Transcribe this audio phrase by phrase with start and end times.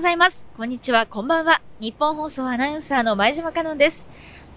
[0.00, 0.46] ございます。
[0.56, 1.60] こんにちは、こんばんは。
[1.78, 4.08] 日本放送アナウンサーの前島香音です。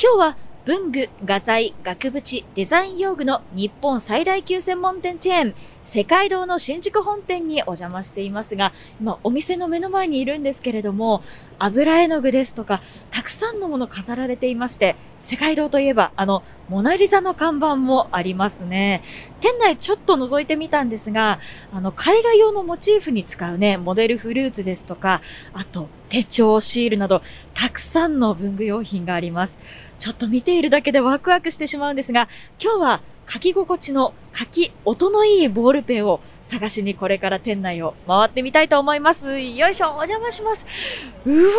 [0.01, 8.71] 今日は文具、画材、額縁、デザイン用具の日本最大級専門店チェーン、世界堂の新宿本店にお邪魔していますが、
[9.01, 11.21] 今お店の目の前にいるんですけれども、
[11.59, 19.03] 油絵の具ですとか、たくさんのもの飾られていまして、世界堂といえば、あの、モナリザの看板もありますね。
[19.41, 21.39] 店内ちょっと覗いてみたんですが、
[21.73, 25.21] あの、海外用のモチーフに使うね、モデルフルーツですとか、
[25.53, 27.21] あと、手帳、シールなど、
[27.53, 29.57] たくさんの文具用品があります。
[30.03, 32.27] ちょっと見ているだけでワクワクしてしまうんですが、
[32.61, 39.39] 今日は書き心地の書き音のいいボールペンを探しにこれから店内を回ってみたいと思います。
[39.39, 40.65] よいしょ、お邪魔します。
[41.25, 41.53] うわ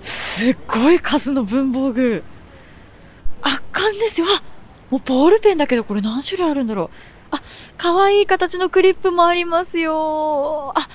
[0.00, 2.22] ーすっごい数の文房具。
[3.42, 4.28] 圧巻ですよ。
[4.88, 6.90] もうボールペンだけどこれ何種類あるんだろう。
[7.32, 7.42] あ、
[7.76, 10.72] 可愛い形のクリップもありますよ。
[10.76, 10.88] あ、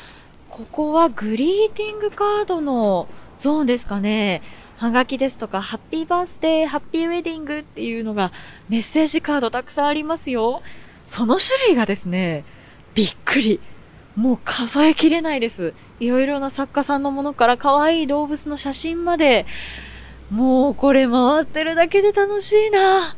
[0.49, 4.41] ここはグリーティングカードのゾーンですかね。
[4.79, 8.31] はがきですとか、ハッピーバースデー、ハッピーウェディングっていうのが
[8.69, 10.61] メッセージカードたくさんありますよ。
[11.05, 12.45] その種類がですね、
[12.95, 13.59] びっくり。
[14.15, 15.73] もう数えきれないです。
[15.99, 19.45] いろいろな作家さんのものから可愛い動物の写真まで、
[20.29, 23.17] もうこれ回ってるだけで楽しいな。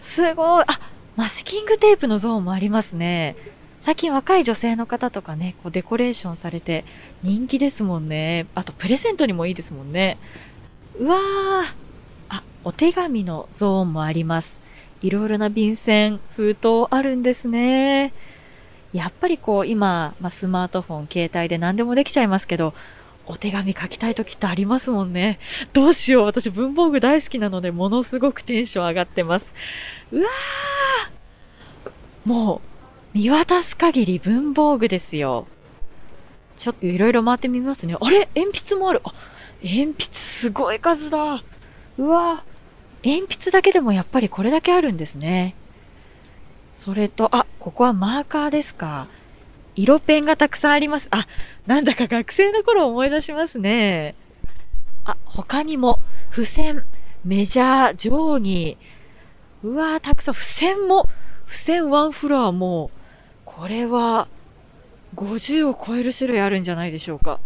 [0.00, 0.64] すごい。
[0.66, 0.78] あ、
[1.16, 3.34] マスキングテープのゾーンもありますね。
[3.80, 6.84] 最近若い女性の方とかね、こうデコレーションされて
[7.22, 8.46] 人気ですもんね。
[8.54, 10.18] あとプレゼントにもいいですもんね。
[10.98, 11.20] うわー。
[12.28, 14.60] あ、お手紙のゾーンもあります。
[15.00, 18.12] いろいろな便箋、封筒あるんですね。
[18.92, 22.74] やっぱりこう今、まあ、スマートフォン、携帯で何でもできちゃいますけど、
[23.26, 25.38] お手紙書きたい時ってありますもんね。
[25.74, 26.24] どうしよう。
[26.24, 29.52] 私文房具大好きなので、ものすごくテンション上がってます。
[30.10, 32.62] うわーも
[33.14, 35.46] う、見渡す限り文房具ですよ。
[36.56, 37.96] ちょっといろいろ回ってみますね。
[38.00, 38.28] あれ？
[38.34, 39.00] 鉛筆もある。
[39.04, 39.12] あ、
[39.62, 41.42] 鉛筆すごい数だ。
[41.98, 42.44] うわ
[43.04, 45.54] 鉛筆だけでもやっぱりこれだけあるんですね。
[46.76, 49.08] それと、あ、ここはマーカーですか。
[49.74, 51.08] 色ペンがたくさんあります。
[51.10, 51.26] あ、
[51.66, 54.14] なんだか学生の頃思い出しますね。
[55.04, 56.84] あ、他にも、付箋、
[57.24, 58.76] メジャー、定規。
[59.64, 61.08] うわー、たくさん、付箋も、
[61.46, 62.90] 付箋ワンフロアも、
[63.44, 64.28] これは、
[65.14, 67.40] 50を超える種類あるんじゃないでしょうか。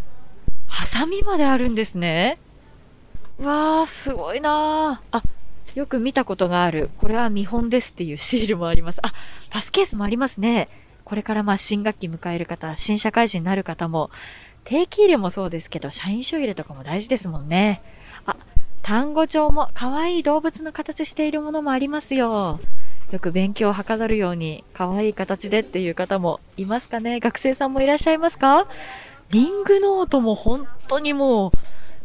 [0.72, 2.38] ハサミまであるんですね。
[3.38, 5.18] うわー、すごいなー。
[5.18, 5.22] あ、
[5.74, 6.88] よく見たことがある。
[6.96, 9.00] これは見本ですっていうシールもあります。
[9.02, 9.12] あ、
[9.50, 10.68] パスケースもありますね。
[11.04, 14.10] これからまあ新学期迎える方、新社会人になる方も、
[14.64, 17.82] 定期入れもそうですけど、社員証入れとかも大事ですもんね。
[18.24, 18.36] あ、
[18.82, 22.60] 単語帳も可愛い動物の形しているものもありますよ。
[23.10, 28.66] よく勉強をはかどるように可愛い形でっていう方もいますかね学生さんもいらっしゃいますか？
[29.32, 31.52] リングノートも本当にも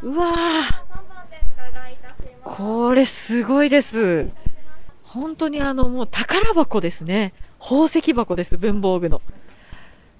[0.01, 0.88] う、うわー
[2.45, 4.29] これすごいです。
[5.03, 7.33] 本当にあのもう宝箱ですね。
[7.59, 9.21] 宝石箱です、文房具の。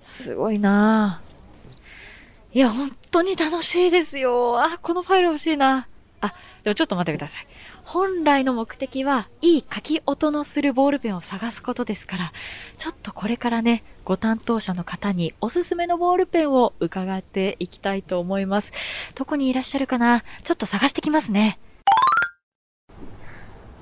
[0.04, 2.58] すごいなぁ。
[2.58, 4.62] いや、本当に楽しいですよ。
[4.62, 5.88] あ、このファイル欲しいな。
[6.20, 6.34] あ、
[6.64, 7.48] でもちょっと待ってください。
[7.84, 12.34] 本来の目的は、いい書き音のするボールペンを探すことですから、
[12.78, 18.72] ちょっとこれからね、ご担当者の方におすすめのボールペンを伺っていきたいと思います。
[19.14, 20.24] どこにいらっしゃるかな？
[20.44, 21.60] ちょっと探してきますね。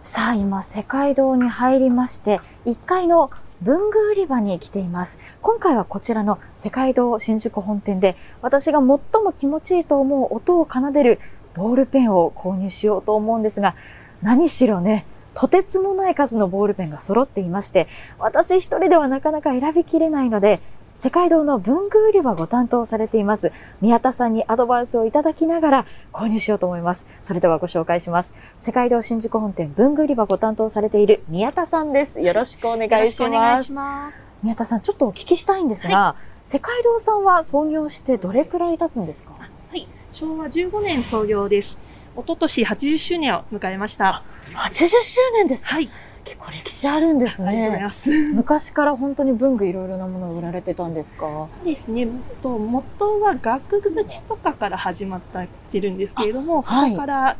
[0.04, 3.32] さあ、今、世界堂に入りまして、1階の
[3.62, 5.18] 文具売り場に来ています。
[5.42, 9.00] 今回はこちらの世界堂新宿本店で、私が最も
[9.36, 11.20] 気持ちいいと思う音を奏でる
[11.56, 13.76] ボールペンを購入しようと思うんですが、
[14.22, 17.88] 何しろね、とてつもない数のボールペンが揃っていまして、
[18.20, 20.62] 私一人ではなかなか選びきれないので、
[20.96, 23.52] 世界堂の文具売り場をご担当されています、
[23.82, 27.06] 宮田さんにアドバイスをいただきながら購入しようと思います。
[27.22, 28.34] それではご紹介します。
[28.60, 32.22] 世界堂新宿本店文具売り場をご担当されている宮田さんです。
[32.22, 33.62] よろしくお願いしよろくお願ます。
[33.64, 34.16] いします。
[34.42, 36.16] 宮田さん、ちょっとお聞きしたいんですが、
[36.46, 39.32] 世界堂さんは創業してどれくらい経つんですか？
[39.38, 39.45] はい、
[40.16, 41.78] 昭和15年創業です。
[42.16, 44.24] 一昨年80周年を迎えました。
[44.54, 45.76] ?80 周年ですか？
[45.76, 45.90] はい、
[46.24, 47.84] 結構歴史あるんですありがとうございね。
[47.84, 48.10] ます。
[48.34, 51.50] 昔から本当に文具いろいろなものを売られてたんですか？
[51.66, 52.08] ですね、
[52.42, 55.22] と元は額縁とかから始まっ
[55.70, 57.36] てるんですけれども、そはいこから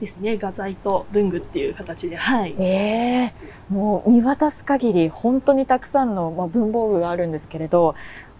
[0.00, 2.54] ですね、画材と文具っていう形で、はい。
[2.60, 3.34] ええ
[3.68, 7.96] もう見渡す限り本当にたくさんの、まあ、文房具があるんですけれど、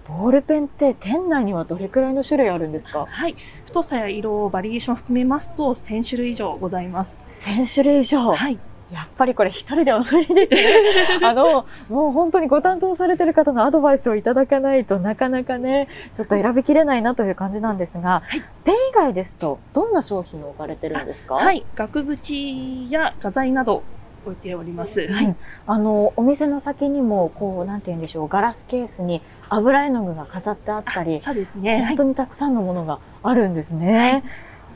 [0.08, 3.06] ボールペンって店内にはどれくらいの種類あるんですか？
[3.08, 7.16] はい、太さや色、バリエーションを含めますと1000種類以上ございます。
[7.46, 8.32] 1000種類以上。
[8.32, 8.58] はい、
[8.90, 11.20] やっぱりこれ一人では無理ですね。
[11.28, 18.22] あの、もう本当にご担当されてる方のアドバイスをいただかないとなかなかね、ちょっと選びきれないなという感じなんですが、
[18.64, 21.34] ペン以外ですと、どんな商品を置かれてるんですか？
[21.34, 21.66] はい。
[21.74, 23.82] 額縁や画材など
[24.24, 25.00] 置いております。
[25.00, 25.24] はい。
[25.24, 25.36] うん
[25.66, 31.72] あの、お店の先にも、こう、なんて言うんでしょう、ガラスケースに油絵の具が飾ってあったり、そうですね。
[31.72, 31.86] はい。
[31.88, 34.24] 本当にたくさんのものがあるんですね。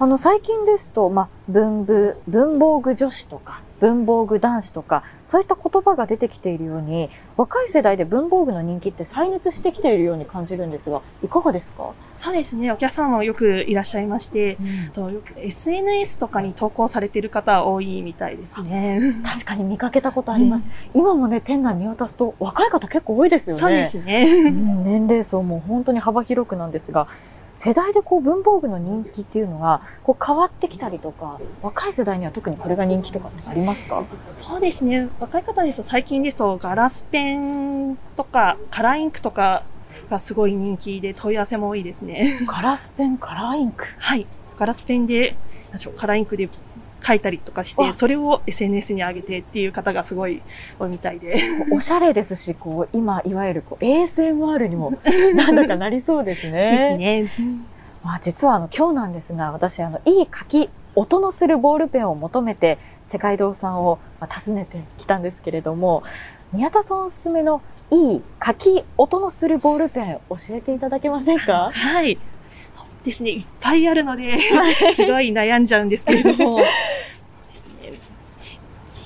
[0.00, 12.72] あの、最近ですと、まあ、文部、文房具女子とか、文房具男子とか、そういった言葉が出てきているように、若い世代で文房具の人気って再熱してきているように感じるんですが、いかがですか、そうですね。
[12.72, 14.58] お客様もよくいらっしゃいまして、
[14.92, 19.16] とよく SNS とかに投稿されている方多いみたいですね。
[19.24, 20.64] 確かに見かけたことあります。
[20.94, 23.60] 今もね、店内見渡すと若い方結構多いですよね。
[23.60, 24.50] そうですうね。
[24.50, 27.06] ん年齢層も本当に幅広くなんですが、
[27.54, 34.04] 世代でこう文房具の人気っていうのがこう変わってきたりとか、若い世代には特にこれが人気とかってありますか？
[34.24, 35.08] そうですね。
[35.20, 39.66] 若い方ですと最近ですとガラスペンとかカラーインクとか
[40.10, 42.38] がすごい人気で問い合わせも多いですね。
[42.46, 43.84] ガラスペン、カラーインク？
[43.98, 44.26] はい。
[44.58, 45.36] ガラスペンで、
[45.96, 46.48] カラーインクで
[47.04, 50.42] 書いたりとかしわて、それを SNS に上げてっていう方がすごい
[50.78, 51.36] 多いみたいで。
[51.72, 54.92] おしゃれですし、こう、今、いわゆるこう ASMR にも
[55.34, 56.96] なんだかなりそうですですね。
[56.96, 57.30] ね。
[58.02, 66.02] まあ、実はあの、今日なんですが、私、あの、いい書き、音のするボールペンを求めて、世界堂さんをまあ訪ねてきたんですけれども、
[66.52, 71.70] 宮田さんおすすめのいい書き、音のするボールペン教えていただけませんか？
[71.72, 72.18] はい。
[73.04, 73.30] ですね。
[73.30, 74.38] いっぱいあるので、
[74.94, 76.60] すごい悩んじゃうんですけれども。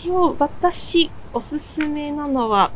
[0.01, 2.71] 一応、私、おすすめなのは、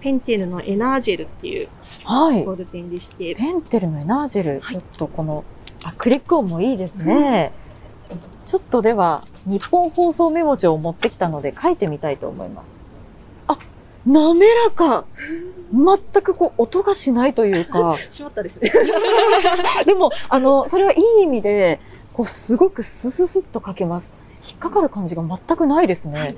[0.00, 1.68] ペンテルのエナージェルっていう
[2.04, 2.52] はいボ。
[2.52, 5.44] ールペンでして、ペンテルのエナージェル、はいちょっとこの、
[5.84, 7.52] あ、クリック音もいいですね。
[8.46, 12.89] ちょっとでは、日本放送メモ帳を持ってきたので書いてみたいと思います。
[14.06, 15.04] あ、滑らか
[15.72, 18.72] 全くこう、音がしないというか、 しまったですね。
[19.86, 21.80] でも、あの、それはいい意味で、
[22.12, 24.12] こう、すごくスススッと書けます。
[24.48, 26.34] 引っかかる感じが全くないですね。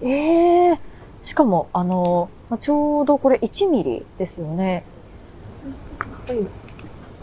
[0.00, 0.80] ええ
[1.22, 4.84] しかも、あの、まあちょうどこれ1ミリですよね。
[6.10, 6.46] そうい。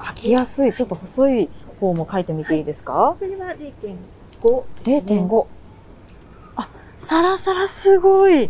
[0.02, 0.74] 書きやすい。
[0.74, 1.50] ちょっと細い
[1.80, 4.64] 方も書いてみていいですか、これは0.5。
[4.84, 5.46] 0.5。
[6.56, 6.70] あ、
[7.00, 8.50] サラサラすごい。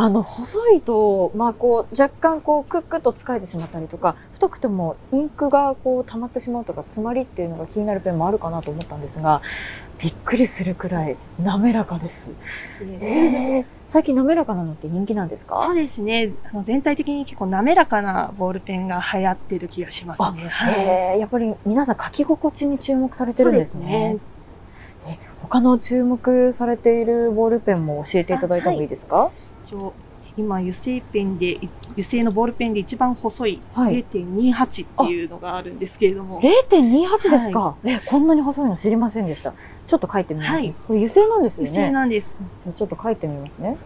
[0.00, 9.42] あの、細いと、まあこう、若干こう、クックッと疲れてしまったりとか、太くてもインクがこう、溜まってしまうとか、詰まりっていうのが気になるペンもあるかなと思ったんですが、
[10.00, 12.28] びっくりするくらい滑らかです。
[13.00, 16.30] えー、最近滑らかなのって人気なんですそうかですね。
[16.52, 20.46] あの全体的に結構滑らかなボールペンが流行ってる気がしますね。
[20.48, 20.74] はい。
[20.78, 24.18] えー、やっぱり皆さん書き心地に注目されてるんですね。
[25.04, 29.30] え他の注目されているボールペンも教えていただいてもいいですか？
[29.46, 29.92] 一応
[30.36, 31.58] 今油性ペンで
[31.90, 39.52] 油性のボールペンで一番細いはい0.28っていうのがあるんですけれども、0.28ですか、え、こんなに細いの知りませんでした。
[39.86, 41.90] ちょっと書いてみます、はいこれ油性なんですよ油性ね。
[41.90, 42.28] なんです。
[42.74, 43.76] ちょっと書いてみますね。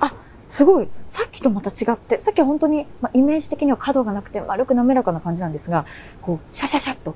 [0.00, 0.14] あ、
[0.48, 0.88] すごい。
[1.06, 5.84] さっきとまた違って、さっきは本当に、まあ、イメージ的には角がなくて丸く滑らかな感じなんですが、
[6.22, 7.14] こう、シャシャシャっと、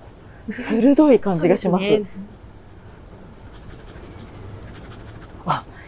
[0.51, 1.85] 鋭い感じがします。
[1.85, 2.05] ね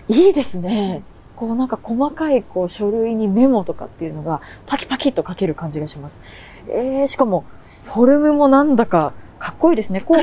[0.08, 1.02] いいですね。
[1.36, 6.20] こうなんか細かいこう書類にメモとかっていうのがパキパキっと書ける感じがします。
[6.68, 7.44] えー、しかも
[7.84, 10.00] フォルムもなんだかかっこいいですね。
[10.00, 10.18] こう、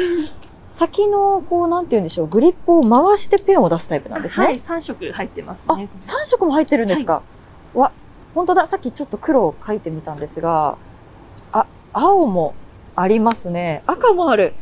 [0.70, 4.46] 先のこうなんて言うんでしょう、グリップを回してペンを出すタイプなんですね。
[4.48, 5.90] はい、3色入ってますあ、ね。
[6.02, 7.22] 3色も入ってるんですか、
[7.76, 7.92] わ、
[8.34, 8.66] 本当だ。
[8.66, 10.78] さっきちょっと黒を書いてみたんですが、
[11.52, 12.56] あ、青も
[12.96, 13.84] ありますね。
[13.86, 14.54] 赤もある。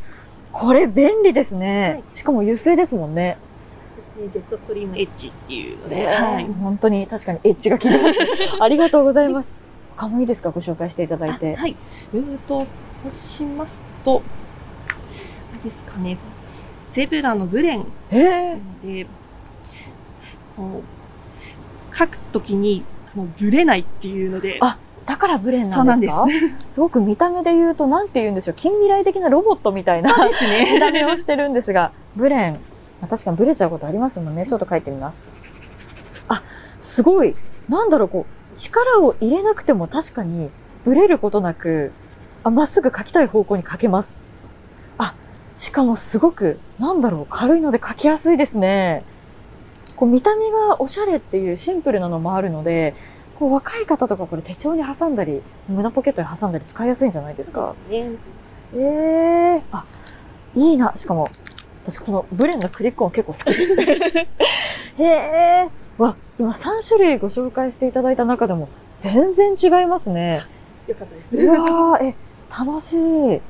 [0.52, 1.92] これ便利ですね。
[1.92, 3.38] はいしかも油性ですもんね。
[4.28, 8.20] ジェットストリームエッジっていうので、えはいー、本当に確かにエッジが効いてます。
[8.60, 9.52] ありがとうございます。
[9.98, 10.52] 他もいいですか？
[10.52, 11.56] ご紹介していただいて。
[11.58, 11.76] あはい。
[12.14, 12.72] ルートそ
[13.08, 14.22] うしますと、
[14.88, 16.18] あれですかね、
[16.92, 19.08] ゼブラのブレンえー、で、
[20.58, 20.82] こ
[21.92, 22.84] う書くときに
[23.14, 28.56] あのブレないっていうので、あだからブレンそうなんんですなでかすごく見た目で言うと、なんて言うんでしょう。
[28.56, 30.70] 近未来的なロボットみたいなそうですね。
[30.76, 32.60] 見た目をしてるんですが、ブレン。
[33.02, 34.46] まあ確かにブレちゃうことありますもんね。
[34.48, 35.30] ちょっと書いてみます。
[36.28, 36.44] あ、
[36.80, 37.36] すごい。
[37.68, 40.50] なんだろう、こう、力を入れなくても確かに
[40.86, 41.92] ブレることなく、
[42.44, 44.20] あ、まっすぐ書きたい方向に書けます。
[44.98, 45.16] あ、
[45.58, 49.04] しかもすごく、なんだろう、軽いので書きやすいですね。
[49.96, 52.96] こう見た目がおしゃれっていうシンプルなのもあるので、
[53.38, 57.76] こう若い方とかこれ手帳に挟んだり、胸ポケットに挟んだり使いやすいんじゃないですか。
[57.90, 58.12] ね
[58.76, 58.80] え
[59.58, 59.86] えあ、
[60.56, 60.94] いいな。
[60.96, 61.28] しかも、
[61.90, 65.02] 私このブレンのクリック音結構好きです。
[65.02, 65.70] へえ。
[65.98, 70.46] わ、今3種類ご紹介していただいた中でも全然違いますね。
[70.88, 72.16] よかったですうわー、え、
[72.50, 73.42] 楽しい。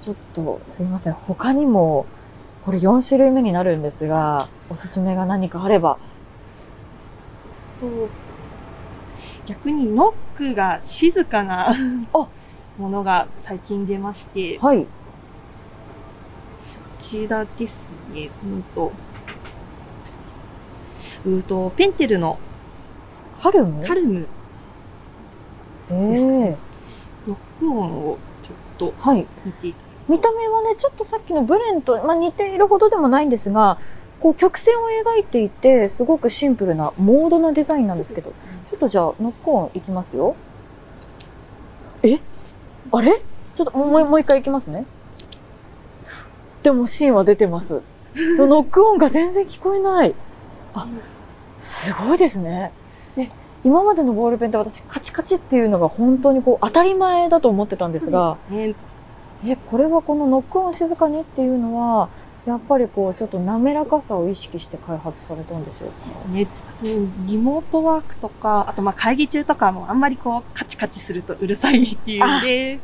[0.00, 1.14] ちょっとすいません。
[1.14, 2.04] 他にも、
[2.66, 5.98] これ4種類目になるんですが、おすすめが何かあれば。
[7.80, 7.86] と
[9.46, 11.70] 逆にノックが静かな
[12.12, 12.28] あ
[12.78, 14.86] ものが最近出まして、こはい。
[17.14, 17.72] ちらです
[18.12, 18.28] ね。
[18.42, 18.90] うんと、
[21.24, 22.40] うんと、ペンテルの
[23.40, 23.86] カルム？
[23.86, 24.26] カルム
[25.90, 25.96] ええ
[27.28, 29.26] ノック音をちょっとはい。
[29.44, 29.74] 見ただ
[30.08, 33.78] 見た目はね、ちょっとさっきのブレンと、まあ、似ているほどでもないんですが、
[34.20, 38.32] こう曲線を描いていて、すごくシンプルな、モードなデザインなんですけど、
[38.66, 40.34] ちょっとじゃあ、ノックオンいきますよ。
[42.02, 42.18] え？
[42.90, 43.22] あれ？
[43.54, 44.84] ちょっともうもう一回いきますね。
[46.64, 47.82] でも、シーンは出てます。
[48.16, 50.14] ノック音が全然聞こえない。
[50.74, 50.86] あ、
[51.58, 52.72] すごいですね。
[53.16, 53.28] で、
[53.64, 58.74] 今までのボールペンって私、カチカチっていうのが本当にこう、当たり前だと思ってたんですが、ね
[59.44, 62.08] え、これはこのノック音静かにっていうのは、
[62.46, 65.88] やっぱりこう、ちょっと滑らかさを意識して開発されたんでしょう
[66.28, 66.32] か？
[66.32, 66.46] ね、
[66.84, 72.80] うんリモートワークとか、あとまあ会議中とかもあんまりこうカチカチするとうるさいっていうんで、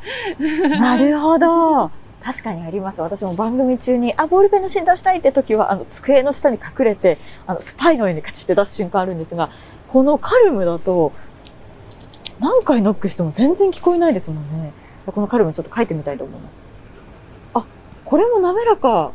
[0.78, 1.90] なるほど。
[2.22, 3.00] 確かにあります。
[3.00, 9.50] 私も番組中に、あ、ボールペンの芯出したいって時は、あの、机の下に隠れて、あの、スパイのようにカチって出す瞬間あるんですが、
[9.88, 11.12] このカルムだと、
[12.38, 14.72] 何回ノックしても全然聞こえないですもんね。
[15.06, 16.64] このカルムちょっと書いてみたいと思います。
[17.54, 17.64] あ、
[18.04, 19.12] これも滑らか。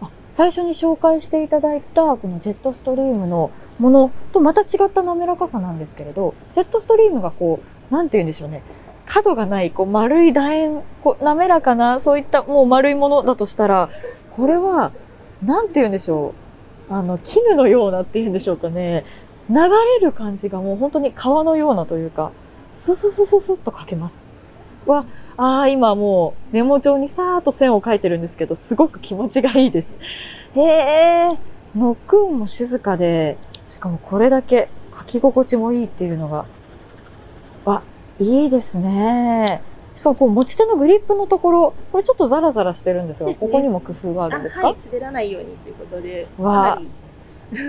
[0.00, 8.62] あ最初に紹介していただいた、このジェットストリームのものとまた違った滑らかさなんですけれど、ジェットストリームがこう、なんて言うんでしょうね。
[9.06, 13.90] 角がない、こう丸い楕円、こう滑らかな、そういったもう丸いものだとしたら、
[14.36, 14.92] これは、
[15.42, 16.34] なんて言うんでしょ
[16.90, 16.92] う。
[16.92, 19.04] あの、絹のようなって言うんでしょうかね。
[19.50, 22.32] 流れる感じがもう本当に川のようなというか、
[22.74, 24.26] スススススッと書けます。
[24.86, 25.04] わ、
[25.36, 29.96] ああ、今もうメモ帳にさーっと線を書いてるんですけど、すごく気持ちがいいです。
[30.54, 31.28] へえ、
[31.76, 33.36] ノック音も静かで、
[33.68, 36.46] しかもこれだけ書き心地もいいっていうのが、
[38.20, 39.62] いいですね。
[39.96, 46.80] しかもこう持ち手のグリップのところ、これちょっとザラザラしてるんですが、ここにも工夫があるんですか、はい、滑らないようにということで、わ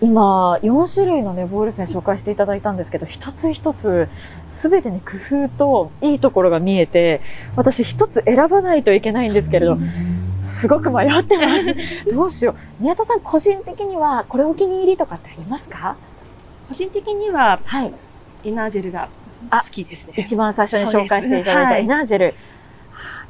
[0.00, 4.08] 今、4種類のね、ボールペン紹介していただいたんですけど、一つ一つ、
[4.50, 5.12] すべてに工
[5.46, 7.20] 夫といいところが見えて、
[7.56, 9.78] 私一つ選ばないといけないんですけれど、
[10.42, 11.74] すごく迷ってます。
[12.12, 12.82] どうしよう。
[12.82, 15.96] 宮田さん、個人的には、これお気に入りとかってありますか？
[16.68, 17.94] 個人的にははい。
[18.44, 19.08] エナージェルがあ
[19.50, 20.14] 好きですね。
[20.16, 22.24] 一番最初に紹介していただいたエナージェル。
[22.26, 22.54] はあ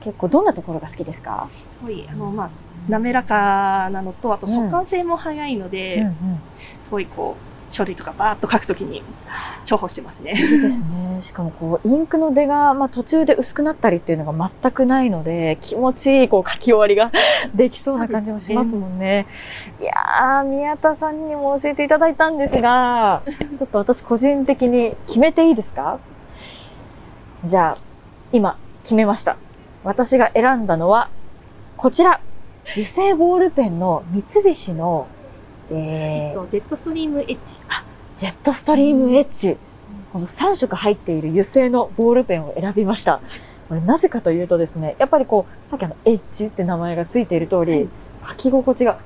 [0.04, 1.48] 結構どんなところが好きですか、
[1.80, 2.50] すごい、あの、まあ、
[2.88, 6.14] 滑らかなのと、あと速乾性も早いので、うんうん
[6.82, 9.02] すごいこう、書類とかバーッと書くときに
[9.64, 10.32] 重宝してますね。
[10.36, 11.18] いいですね。
[11.20, 17.10] しかもこう、インクの出が、まあ、途中で薄くなったりっていうのが全くないので、気持ちいいこう書き終わりが
[17.54, 19.26] できそうな感じもしますもんね。
[19.80, 23.22] いやー、宮田さんにも教えていただいたんですが、
[23.58, 25.98] ちょっと私個人的に決めていいですか？
[27.44, 27.78] じゃあ、
[28.32, 29.36] 今、決めました。
[29.82, 31.10] 私が選んだのは、
[31.76, 32.20] こちら。
[32.72, 35.06] 油性ボールペンの三菱の、
[35.70, 37.36] えー、ジェットストリームエッジ。
[38.16, 39.56] ジェットストリームエッジ。
[40.12, 43.20] この3色入っている油性のボールペンを選びました。
[43.68, 47.88] これなぜかというとですね、やっぱりこう、さっきあの、エッジって名前がついている通り、
[48.26, 48.98] 書き心地が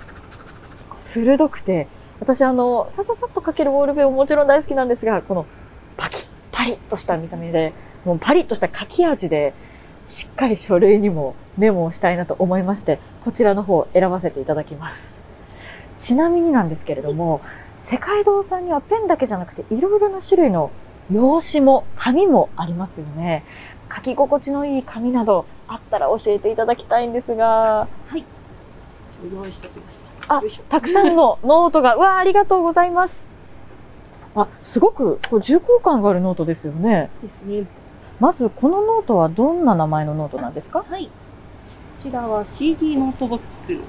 [0.97, 1.87] 鋭くて、
[2.21, 5.47] 私あの、さささっと書けるボールペンももちろん大好きなんですが、この
[5.97, 7.73] パキッ、パリッとした見た目で、
[8.05, 9.55] もうパリッとした書き味で、
[10.07, 15.28] しっかり書類にもメモをしたいなと思いまして、こちらの方を選ばせていただきます。
[15.99, 17.43] ちなみになんですけれども、
[17.79, 20.71] 世界堂さんにはペンだけじゃなくていろいろな種類の
[21.13, 23.45] 用紙も紙もありますよね。
[23.95, 27.89] 書き心地のいい紙などあったら教えていただきたいんですが、
[29.33, 30.37] 用意しておきました。
[30.37, 33.27] あたくさんのノートが、うわあ、ありがとうございます。
[34.37, 37.11] あ、すごくこう重厚感があるノートですよね。
[37.23, 37.67] ですね。
[38.21, 40.85] まず、このノートはどんな名前のノートなんですか？
[40.89, 41.07] はい。
[41.07, 41.11] こ
[41.99, 43.81] ちらは CD ノートブック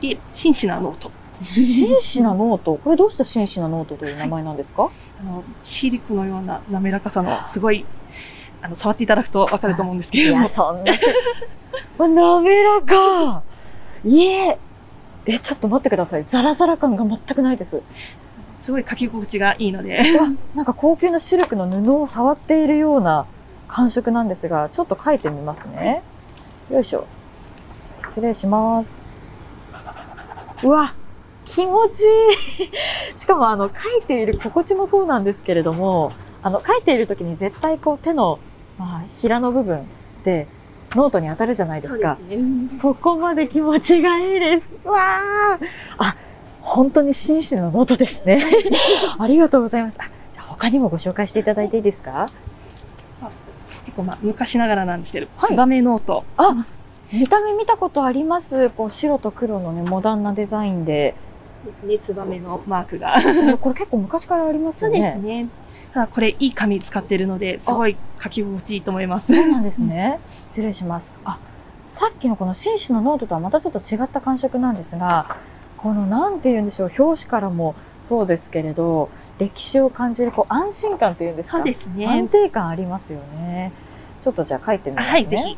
[0.00, 1.10] で、紳士なノート。
[1.42, 2.76] 紳士なノート。
[2.76, 7.84] これどうして紳士なノートという名前なんですか、あの、シリクのような滑らかさの、すごい、
[8.60, 10.48] あの、触っていただくとわかると思うんですけれどもいや、。
[10.48, 11.00] そんなし。
[11.98, 13.42] 滑らか。
[14.04, 14.58] いえ。
[15.26, 16.24] え、ちょっと待ってください。
[16.24, 17.80] ザラザラ感が全くないです。
[18.60, 20.02] すごい書き心地がいいので。
[20.54, 23.26] なんか高級なシルクの布を触っているような
[23.68, 26.02] 感触なんですが、ちょっと書いてみますね。
[26.70, 27.06] よいしょ。
[27.98, 29.08] 失礼します。
[30.62, 30.94] うわ、
[31.44, 32.04] 気持ちい
[32.64, 32.70] い。
[33.18, 38.38] しかもあの、書いている心地もそうなんですけれども、あの、書いている時に絶対こう手の、
[38.78, 39.86] まあ、平の部分
[40.24, 40.46] で
[40.94, 42.16] ノートに当たるじゃないですか。
[42.30, 42.68] そね。
[42.72, 44.72] そこまで気持ちがいいです。
[44.84, 45.58] わあ
[45.98, 46.16] あ、
[46.60, 48.42] 本当に紳士のノートですね。
[49.18, 49.98] ありがとうございます。
[50.00, 52.26] あじゃあ他にもご紹介していただいていいですか？
[53.84, 56.24] 結構まあ昔ながらなんですけど、はいツバメノート。
[56.36, 56.54] あ、
[57.12, 58.70] 見た目見たことあります。
[58.70, 61.14] こう白と黒のね、モダンなデザインで。
[61.84, 63.16] ね、ツバメのマークが。
[63.58, 65.14] これ結構昔からありますよね。
[65.16, 65.48] ね。
[65.94, 69.34] ただこれいい紙使ってるので、すごい書き心地いいと思います。
[69.34, 70.18] そうなんですね。
[70.46, 71.18] 失礼します。
[71.24, 71.38] あ、
[71.88, 75.36] さっきのこの紳士のノートとはまたちょっと違った感触なんですが、
[75.78, 81.58] このなんて言うんでしょう、表紙からもそうですけれど、歴史を感じるこう安心感っていうんですか？
[81.58, 82.28] そうです安ね。
[82.28, 83.72] 定感ありますよね。
[84.20, 85.12] ちょっとじゃあ書いてみますね。
[85.12, 85.56] はい、ぜひ。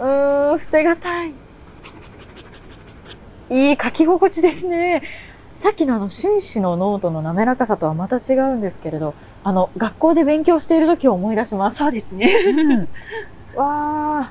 [0.00, 1.32] ーん、捨てがたい。
[3.50, 5.02] いい書き心地ですね。
[5.56, 11.78] さっきのあの、紳士のノートの滑らかさとはまた違うんですけれど、あの、学校で勉強している時を思い出します。
[11.78, 12.26] そうですね。
[12.26, 12.88] うん。
[13.58, 14.30] わ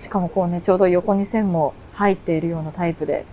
[0.00, 0.02] ー。
[0.02, 3.24] しかもこうね、ちょうど横に線も入っているようなタイプで。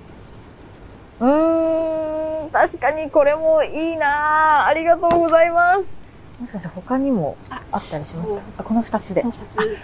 [1.20, 6.00] うーん、確かにこれもいいなーありがとうございます。
[6.40, 7.38] もしかして他にも
[7.72, 8.42] あったりしますか？
[8.58, 9.24] あこの二つで。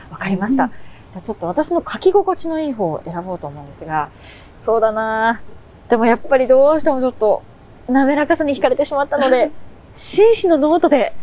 [0.10, 0.68] わかりました。
[0.68, 7.44] じゃあちょっと私の書き心地のいい方を選ぼうと思うんですが、そうだなぁでもやっぱりどうしてもちょっと
[7.88, 9.52] 滑らかさに惹かれてしまったので、
[9.96, 11.14] 紳士のノートで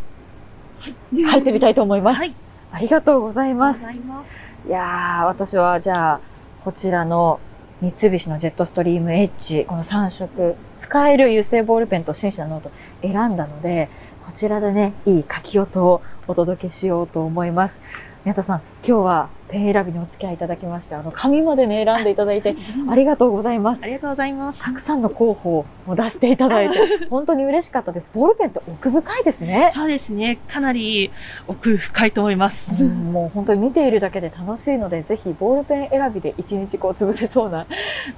[1.31, 2.19] 書いてみたいと思います。
[2.19, 2.35] はい。
[2.73, 3.81] ありがとうございます。
[3.81, 4.69] います。
[4.69, 6.21] いやー、私はじゃあ、
[6.65, 7.39] こちらの
[7.83, 12.71] 三菱のジェットストリームエッジ、この3色、使える油性ボールペンと紳士のノート
[13.03, 13.91] 選んだので、
[14.25, 17.79] こちらでね、いい書き音をお届けしようと思います。
[18.25, 22.57] 宮田さん、今日はペン選びにお付き合いいただきまして、あの、紙までね、選んでいただいて、
[22.91, 23.87] ありがとうございますあ。
[23.87, 24.61] りがとうございます。
[24.61, 28.11] たくさんの候補を出していただいて、 本当に嬉しかったです。
[28.13, 29.71] ボールペンって奥深いですね。
[29.73, 30.39] そうですね。
[30.49, 31.13] かなり
[31.47, 32.85] 奥深いと思います。
[32.85, 37.67] うんもう本当に見ているだけで楽しいので、ぜひボールペン選びで一日こう潰せそうな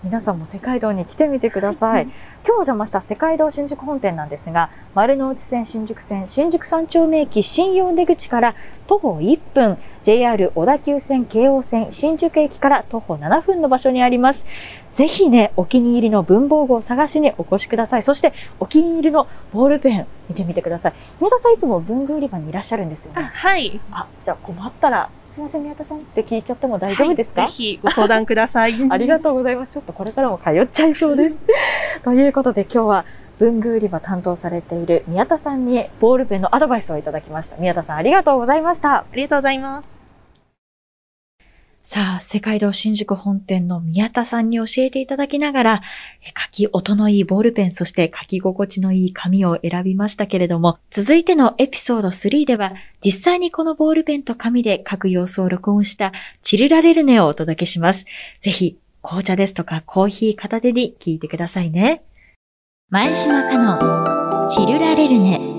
[0.03, 2.09] 皆さんも世界堂に来てみてください。
[2.47, 8.55] うん今日お邪魔した世界堂新宿本店なんですが、丸の内線新宿線新宿三丁目駅新用出口から
[8.87, 14.45] 徒歩1分、JR 小田急線京王線新宿駅から徒歩7分の場所にあります。
[14.95, 18.03] ぜひね、お気に入りの文房具を探しにお越しください。
[18.05, 20.95] そして、お気に入りのボールペン見てみてください。
[21.21, 23.31] 宮田さんいつも文具売り場にいらっしゃるんですよあね。
[23.35, 23.81] はい。
[23.91, 28.75] あ、じゃあ困ったら、すいません、宮田さんって聞いちゃっても大丈夫ですか、はいぜひご相談ください。
[28.89, 29.73] ありがとうございます。
[29.73, 31.37] ちょっとこれからも通っちゃいそうです。
[32.03, 33.05] ということで今日は
[33.39, 37.59] 文具売り場担当されている宮田さんにボールペンのアドバイスをいただきました。
[37.59, 38.95] 宮田さんありがとうございました。
[38.95, 39.96] ありがとうございます。
[41.89, 45.83] さあ、世界堂新宿本店の宮田さんに教えていただきながら、
[46.25, 56.11] 書き音のいいボールペン、そして書き心地のいい紙を選びましたけれども、続いてのエピソード3では、実際にこのボールペンと紙で書く様子を録音した
[56.43, 58.05] チルラレルネをお届けします。
[58.41, 62.03] ぜひ、紅茶ですとかコーヒー片手に聞いてくださいね。
[62.91, 65.56] 前島香音チルラレルネ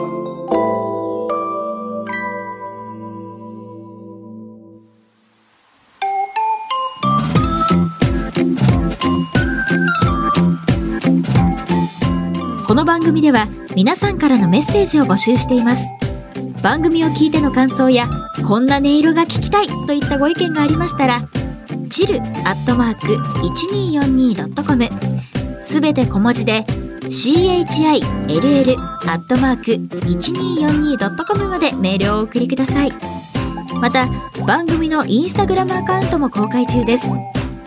[12.97, 15.83] 番組では皆さんからのメッセージを募集しています。
[16.63, 18.09] 番組を聞いての感想や、
[18.47, 21.29] こんな音色が聞きたいといったご意見がありましたら、
[21.91, 23.05] チルアットマーク
[24.33, 24.89] 1242.com
[25.61, 26.65] すべて小文字で
[27.03, 29.73] CHILL アットマーク
[30.07, 32.91] 1242.com までメールをお送りください。
[33.79, 34.07] また、
[34.47, 37.05] 番組のインスタグラムアカウントも公開中です。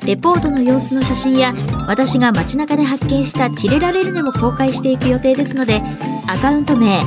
[0.04, 1.54] レポートの様子の写真や
[1.86, 5.80] 私が街中で発見したチレラレルネも公開していく予定ですので
[6.28, 7.00] アカウント名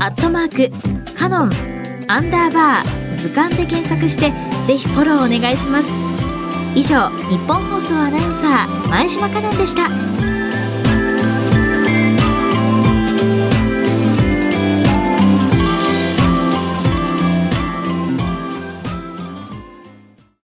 [0.00, 1.50] アットマークカノン
[2.08, 4.32] アンダーバー図鑑で検索して
[4.66, 5.88] ぜひフォローお願いします。
[6.74, 10.29] 以上日本放送アナウンサー前島カノンでした。